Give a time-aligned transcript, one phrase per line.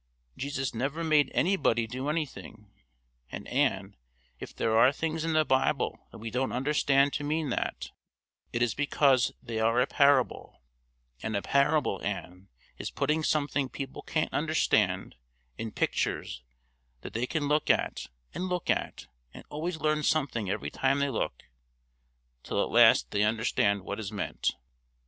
[0.35, 2.71] Jesus never made anybody do anything;
[3.31, 3.95] and, Ann,
[4.39, 7.91] if there are things in the Bible that we don't understand to mean that,
[8.51, 10.63] it is because they are a parable,
[11.21, 15.17] and a parable, Ann, is putting something people can't understand
[15.55, 16.41] in pictures
[17.01, 19.05] that they can look at and look at,
[19.35, 21.43] and always learn something every time they look,
[22.41, 24.53] till at last they understand what is meant.